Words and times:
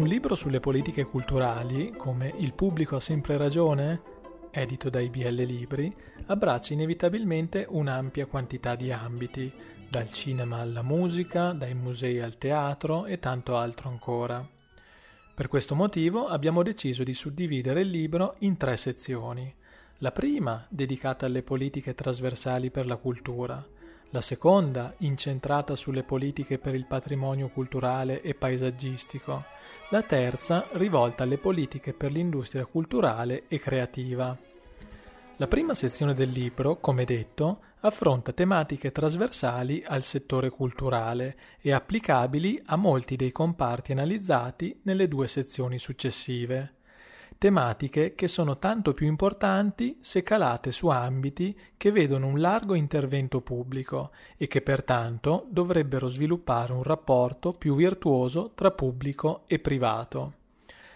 Un 0.00 0.06
libro 0.06 0.34
sulle 0.34 0.60
politiche 0.60 1.04
culturali, 1.04 1.92
come 1.94 2.32
Il 2.38 2.54
pubblico 2.54 2.96
ha 2.96 3.00
sempre 3.00 3.36
ragione, 3.36 4.00
edito 4.50 4.88
da 4.88 4.98
IBL 4.98 5.42
Libri, 5.44 5.94
abbraccia 6.24 6.72
inevitabilmente 6.72 7.66
un'ampia 7.68 8.24
quantità 8.24 8.76
di 8.76 8.90
ambiti, 8.90 9.52
dal 9.90 10.10
cinema 10.10 10.60
alla 10.60 10.80
musica, 10.80 11.52
dai 11.52 11.74
musei 11.74 12.18
al 12.18 12.38
teatro 12.38 13.04
e 13.04 13.18
tanto 13.18 13.58
altro 13.58 13.90
ancora. 13.90 14.48
Per 15.34 15.48
questo 15.48 15.74
motivo 15.74 16.28
abbiamo 16.28 16.62
deciso 16.62 17.04
di 17.04 17.12
suddividere 17.12 17.82
il 17.82 17.90
libro 17.90 18.36
in 18.38 18.56
tre 18.56 18.78
sezioni. 18.78 19.54
La 19.98 20.12
prima 20.12 20.64
dedicata 20.70 21.26
alle 21.26 21.42
politiche 21.42 21.94
trasversali 21.94 22.70
per 22.70 22.86
la 22.86 22.96
cultura, 22.96 23.62
la 24.10 24.20
seconda 24.20 24.94
incentrata 24.98 25.76
sulle 25.76 26.02
politiche 26.02 26.58
per 26.58 26.74
il 26.74 26.86
patrimonio 26.86 27.48
culturale 27.48 28.22
e 28.22 28.34
paesaggistico, 28.34 29.44
la 29.90 30.02
terza 30.02 30.66
rivolta 30.72 31.22
alle 31.22 31.38
politiche 31.38 31.92
per 31.92 32.10
l'industria 32.10 32.64
culturale 32.66 33.44
e 33.46 33.60
creativa. 33.60 34.36
La 35.36 35.46
prima 35.46 35.74
sezione 35.74 36.12
del 36.12 36.28
libro, 36.28 36.78
come 36.80 37.04
detto, 37.04 37.60
affronta 37.80 38.32
tematiche 38.32 38.92
trasversali 38.92 39.82
al 39.86 40.02
settore 40.02 40.50
culturale 40.50 41.36
e 41.60 41.72
applicabili 41.72 42.60
a 42.66 42.76
molti 42.76 43.16
dei 43.16 43.32
comparti 43.32 43.92
analizzati 43.92 44.80
nelle 44.82 45.08
due 45.08 45.28
sezioni 45.28 45.78
successive 45.78 46.74
tematiche 47.40 48.14
che 48.14 48.28
sono 48.28 48.58
tanto 48.58 48.92
più 48.92 49.06
importanti 49.06 49.96
se 50.02 50.22
calate 50.22 50.70
su 50.70 50.88
ambiti 50.88 51.58
che 51.78 51.90
vedono 51.90 52.26
un 52.26 52.38
largo 52.38 52.74
intervento 52.74 53.40
pubblico 53.40 54.10
e 54.36 54.46
che 54.46 54.60
pertanto 54.60 55.46
dovrebbero 55.48 56.06
sviluppare 56.06 56.74
un 56.74 56.82
rapporto 56.82 57.54
più 57.54 57.74
virtuoso 57.74 58.52
tra 58.54 58.70
pubblico 58.72 59.44
e 59.46 59.58
privato. 59.58 60.34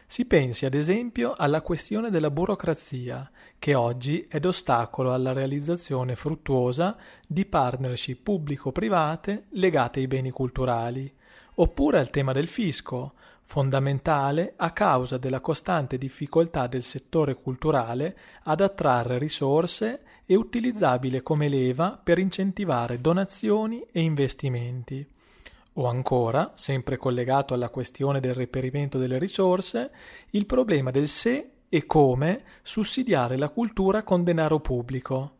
Si 0.06 0.26
pensi 0.26 0.66
ad 0.66 0.74
esempio 0.74 1.32
alla 1.34 1.62
questione 1.62 2.10
della 2.10 2.30
burocrazia, 2.30 3.30
che 3.58 3.74
oggi 3.74 4.26
è 4.28 4.38
d'ostacolo 4.38 5.14
alla 5.14 5.32
realizzazione 5.32 6.14
fruttuosa 6.14 6.94
di 7.26 7.46
partnership 7.46 8.22
pubblico-private 8.22 9.46
legate 9.52 10.00
ai 10.00 10.06
beni 10.06 10.30
culturali, 10.30 11.10
oppure 11.54 11.98
al 11.98 12.10
tema 12.10 12.32
del 12.32 12.48
fisco, 12.48 13.14
fondamentale 13.42 14.54
a 14.56 14.72
causa 14.72 15.18
della 15.18 15.40
costante 15.40 15.98
difficoltà 15.98 16.66
del 16.66 16.82
settore 16.82 17.34
culturale 17.34 18.16
ad 18.44 18.60
attrarre 18.60 19.18
risorse 19.18 20.02
e 20.24 20.34
utilizzabile 20.34 21.22
come 21.22 21.48
leva 21.48 22.00
per 22.02 22.18
incentivare 22.18 23.00
donazioni 23.00 23.84
e 23.92 24.00
investimenti. 24.00 25.06
O 25.74 25.86
ancora, 25.86 26.52
sempre 26.54 26.96
collegato 26.96 27.52
alla 27.52 27.68
questione 27.68 28.20
del 28.20 28.34
reperimento 28.34 28.96
delle 28.96 29.18
risorse, 29.18 29.90
il 30.30 30.46
problema 30.46 30.90
del 30.90 31.08
se 31.08 31.50
e 31.68 31.86
come 31.86 32.44
sussidiare 32.62 33.36
la 33.36 33.48
cultura 33.48 34.04
con 34.04 34.22
denaro 34.22 34.60
pubblico. 34.60 35.38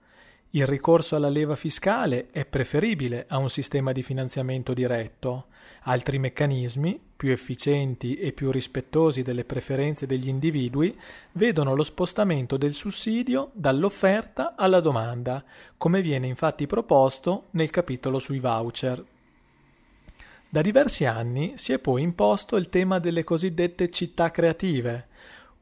Il 0.55 0.69
ricorso 0.69 1.17
alla 1.17 1.31
leva 1.31 1.57
fiscale 1.57 2.29
è 2.31 2.45
preferibile 2.45 3.25
a 3.29 3.39
un 3.39 3.51
sistema 3.51 3.91
di 3.91 4.05
finanziamento 4.05 4.73
diretto. 4.73 5.47
Altri 5.83 6.21
meccanismi, 6.21 7.01
più 7.17 7.33
efficienti 7.33 8.15
e 8.15 8.31
più 8.31 8.53
rispettosi 8.53 9.23
delle 9.23 9.45
preferenze 9.45 10.07
degli 10.07 10.29
individui, 10.29 10.97
vedono 11.33 11.75
lo 11.75 11.83
spostamento 11.83 12.57
del 12.57 12.73
sussidio 12.73 13.51
dall'offerta 13.53 14.55
alla 14.57 14.79
domanda, 14.79 15.43
come 15.77 16.01
viene 16.03 16.29
infatti 16.29 16.69
proposto 16.69 17.47
nel 17.51 17.71
capitolo 17.71 18.21
sui 18.21 18.39
voucher. 18.39 19.05
Da 20.49 20.61
diversi 20.61 21.05
anni 21.05 21.55
si 21.57 21.73
è 21.73 21.81
poi 21.81 22.03
imposto 22.03 22.55
il 22.55 22.69
tema 22.69 23.01
delle 23.01 23.25
cosiddette 23.25 23.91
città 23.91 24.31
creative, 24.31 25.09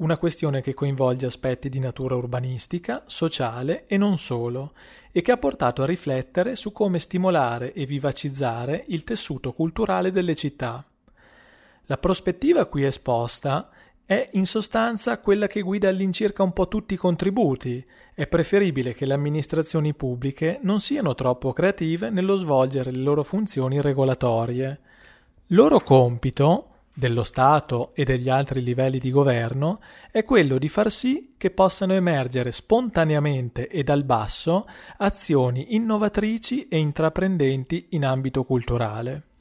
una 0.03 0.17
questione 0.17 0.62
che 0.62 0.75
coinvolge 0.75 1.27
aspetti 1.27 1.69
di 1.69 1.78
natura 1.78 2.17
urbanistica, 2.17 3.05
sociale 3.06 3.86
e 3.86 3.97
non 3.97 4.19
solo, 4.19 4.73
e 5.13 5.23
che 5.23 5.30
ha 5.30 5.36
portato 5.36 5.83
a 5.83 5.86
riflettere 5.86 6.57
su 6.57 6.73
come 6.73 6.98
stimolare 6.98 7.73
e 7.73 7.86
vivacizzare 7.86 8.85
il 8.89 9.05
tessuto 9.05 9.52
culturale 9.52 10.11
delle 10.11 10.35
città. 10.35 10.85
La 11.86 11.98
prospettiva 11.98 12.67
qui 12.67 12.85
esposta 12.85 13.70
è 14.05 14.29
in 14.33 14.45
sostanza 14.45 15.18
quella 15.18 15.46
che 15.46 15.61
guida 15.61 15.89
all'incirca 15.89 16.42
un 16.42 16.52
po' 16.52 16.67
tutti 16.67 16.95
i 16.95 16.98
contributi. 16.98 17.85
È 18.12 18.27
preferibile 18.27 18.95
che 18.95 19.07
le 19.07 19.14
amministrazioni 19.14 19.95
pubbliche 19.95 20.58
non 20.62 20.80
siano 20.80 21.14
troppo 21.14 21.52
creative 21.52 22.11
nello 22.11 22.35
svolgere 22.35 22.91
le 22.91 23.02
loro 23.02 23.23
funzioni 23.23 23.80
regolatorie. 23.80 24.80
Loro 25.48 25.80
compito 25.80 26.72
dello 26.95 27.25
Stato 27.25 27.92
e 27.95 28.05
degli 28.05 28.29
altri 28.29 28.63
livelli 28.63 28.98
di 28.98 29.11
governo 29.11 29.80
è 30.11 30.25
quello 30.25 30.58
di 30.58 30.69
far 30.69 30.91
sì 30.91 31.35
che 31.39 31.51
possano 31.51 31.95
emergere 31.95 32.53
spontaneamente 32.53 33.69
e 33.69 33.83
dal 33.83 34.05
basso 34.05 34.67
azioni 34.98 35.75
innovatrici 35.75 36.69
e 36.69 36.79
intraprendenti 36.79 37.86
in 37.91 38.05
ambito 38.05 38.45
culturale. 38.45 39.32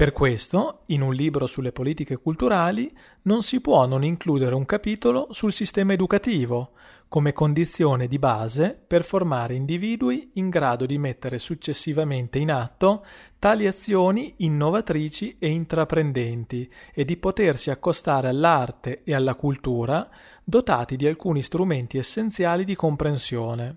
Per 0.00 0.12
questo, 0.12 0.84
in 0.86 1.02
un 1.02 1.12
libro 1.12 1.46
sulle 1.46 1.72
politiche 1.72 2.16
culturali, 2.16 2.90
non 3.24 3.42
si 3.42 3.60
può 3.60 3.84
non 3.84 4.02
includere 4.02 4.54
un 4.54 4.64
capitolo 4.64 5.26
sul 5.32 5.52
sistema 5.52 5.92
educativo, 5.92 6.70
come 7.06 7.34
condizione 7.34 8.08
di 8.08 8.18
base 8.18 8.82
per 8.86 9.04
formare 9.04 9.56
individui 9.56 10.30
in 10.36 10.48
grado 10.48 10.86
di 10.86 10.96
mettere 10.96 11.38
successivamente 11.38 12.38
in 12.38 12.50
atto 12.50 13.04
tali 13.38 13.66
azioni 13.66 14.36
innovatrici 14.38 15.36
e 15.38 15.48
intraprendenti 15.48 16.72
e 16.94 17.04
di 17.04 17.18
potersi 17.18 17.68
accostare 17.68 18.28
all'arte 18.28 19.02
e 19.04 19.12
alla 19.12 19.34
cultura 19.34 20.08
dotati 20.42 20.96
di 20.96 21.06
alcuni 21.06 21.42
strumenti 21.42 21.98
essenziali 21.98 22.64
di 22.64 22.74
comprensione. 22.74 23.76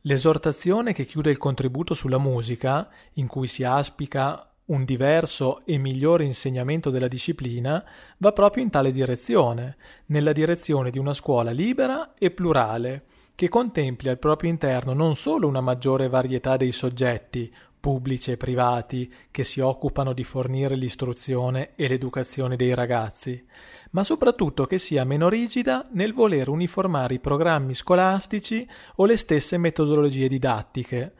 L'esortazione 0.00 0.94
che 0.94 1.04
chiude 1.04 1.30
il 1.30 1.36
contributo 1.36 1.92
sulla 1.92 2.16
musica, 2.16 2.88
in 3.16 3.26
cui 3.26 3.46
si 3.46 3.62
aspica 3.62 4.48
un 4.68 4.84
diverso 4.84 5.62
e 5.64 5.78
migliore 5.78 6.24
insegnamento 6.24 6.90
della 6.90 7.08
disciplina 7.08 7.84
va 8.18 8.32
proprio 8.32 8.62
in 8.62 8.70
tale 8.70 8.92
direzione, 8.92 9.76
nella 10.06 10.32
direzione 10.32 10.90
di 10.90 10.98
una 10.98 11.14
scuola 11.14 11.50
libera 11.50 12.14
e 12.18 12.30
plurale, 12.30 13.04
che 13.34 13.48
contempli 13.48 14.08
al 14.08 14.18
proprio 14.18 14.50
interno 14.50 14.92
non 14.92 15.16
solo 15.16 15.46
una 15.46 15.60
maggiore 15.60 16.08
varietà 16.08 16.56
dei 16.56 16.72
soggetti, 16.72 17.52
pubblici 17.80 18.32
e 18.32 18.36
privati, 18.36 19.12
che 19.30 19.44
si 19.44 19.60
occupano 19.60 20.12
di 20.12 20.24
fornire 20.24 20.74
l'istruzione 20.74 21.70
e 21.76 21.88
l'educazione 21.88 22.56
dei 22.56 22.74
ragazzi, 22.74 23.42
ma 23.90 24.04
soprattutto 24.04 24.66
che 24.66 24.78
sia 24.78 25.04
meno 25.04 25.28
rigida 25.28 25.86
nel 25.92 26.12
voler 26.12 26.48
uniformare 26.48 27.14
i 27.14 27.20
programmi 27.20 27.74
scolastici 27.74 28.68
o 28.96 29.06
le 29.06 29.16
stesse 29.16 29.56
metodologie 29.56 30.28
didattiche, 30.28 31.12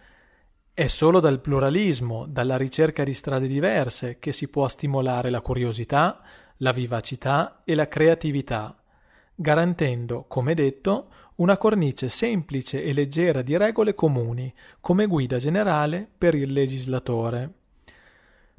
è 0.78 0.87
solo 0.87 1.19
dal 1.19 1.41
pluralismo, 1.41 2.25
dalla 2.28 2.56
ricerca 2.56 3.03
di 3.03 3.12
strade 3.12 3.49
diverse, 3.49 4.21
che 4.21 4.31
si 4.31 4.47
può 4.47 4.69
stimolare 4.69 5.28
la 5.28 5.41
curiosità, 5.41 6.21
la 6.59 6.71
vivacità 6.71 7.62
e 7.65 7.75
la 7.75 7.89
creatività, 7.89 8.81
garantendo, 9.34 10.27
come 10.28 10.55
detto, 10.55 11.09
una 11.39 11.56
cornice 11.56 12.09
semplice 12.09 12.84
e 12.84 12.93
leggera 12.93 13.43
di 13.43 13.56
regole 13.56 13.97
comuni, 13.97 14.55
come 14.78 15.06
guida 15.06 15.39
generale 15.39 16.09
per 16.16 16.37
il 16.37 16.53
legislatore. 16.53 17.53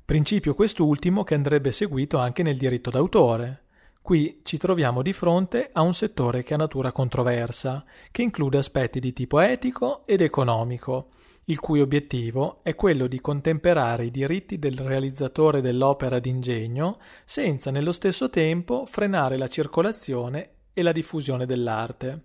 Principio 0.03 0.55
quest'ultimo 0.55 1.23
che 1.23 1.35
andrebbe 1.35 1.71
seguito 1.71 2.17
anche 2.17 2.43
nel 2.43 2.57
diritto 2.57 2.89
d'autore. 2.89 3.61
Qui 4.01 4.41
ci 4.43 4.57
troviamo 4.57 5.01
di 5.01 5.13
fronte 5.13 5.69
a 5.71 5.79
un 5.83 5.93
settore 5.93 6.43
che 6.43 6.53
ha 6.53 6.57
natura 6.57 6.91
controversa, 6.91 7.85
che 8.11 8.23
include 8.23 8.57
aspetti 8.57 8.99
di 8.99 9.13
tipo 9.13 9.39
etico 9.39 10.05
ed 10.05 10.19
economico, 10.19 11.11
il 11.49 11.59
cui 11.59 11.81
obiettivo 11.81 12.59
è 12.61 12.75
quello 12.75 13.07
di 13.07 13.19
contemperare 13.19 14.05
i 14.05 14.11
diritti 14.11 14.59
del 14.59 14.77
realizzatore 14.77 15.61
dell'opera 15.61 16.19
d'ingegno 16.19 16.99
senza 17.25 17.71
nello 17.71 17.91
stesso 17.91 18.29
tempo 18.29 18.85
frenare 18.85 19.37
la 19.37 19.47
circolazione 19.47 20.49
e 20.73 20.83
la 20.83 20.91
diffusione 20.91 21.47
dell'arte. 21.47 22.21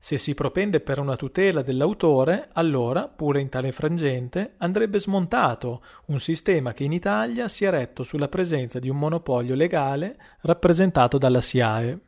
Se 0.00 0.16
si 0.16 0.32
propende 0.32 0.80
per 0.80 0.98
una 0.98 1.16
tutela 1.16 1.60
dell'autore, 1.60 2.48
allora, 2.52 3.08
pure 3.08 3.40
in 3.40 3.48
tale 3.48 3.72
frangente, 3.72 4.54
andrebbe 4.58 4.98
smontato 4.98 5.82
un 6.06 6.20
sistema 6.20 6.72
che 6.72 6.84
in 6.84 6.92
Italia 6.92 7.48
si 7.48 7.64
è 7.64 7.70
retto 7.70 8.04
sulla 8.04 8.28
presenza 8.28 8.78
di 8.78 8.88
un 8.88 8.96
monopolio 8.96 9.56
legale 9.56 10.16
rappresentato 10.42 11.18
dalla 11.18 11.40
SIAE. 11.40 12.07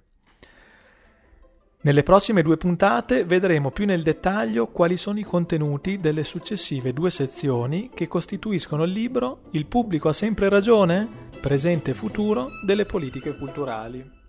Nelle 1.82 2.02
prossime 2.02 2.42
due 2.42 2.58
puntate 2.58 3.24
vedremo 3.24 3.70
più 3.70 3.86
nel 3.86 4.02
dettaglio 4.02 4.66
quali 4.66 4.98
sono 4.98 5.18
i 5.18 5.22
contenuti 5.22 5.98
delle 5.98 6.24
successive 6.24 6.92
due 6.92 7.08
sezioni 7.08 7.88
che 7.94 8.06
costituiscono 8.06 8.82
il 8.84 8.92
libro 8.92 9.44
Il 9.52 9.64
pubblico 9.64 10.08
ha 10.08 10.12
sempre 10.12 10.50
ragione? 10.50 11.08
Presente 11.40 11.92
e 11.92 11.94
futuro 11.94 12.48
delle 12.66 12.84
politiche 12.84 13.34
culturali. 13.34 14.19